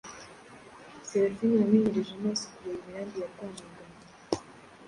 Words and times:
Selafina 1.07 1.55
wamenyereje 1.59 2.11
amaso 2.17 2.43
kureba 2.53 2.79
imirambi 2.83 3.15
ya 3.21 3.29
Rwamagana, 3.31 3.97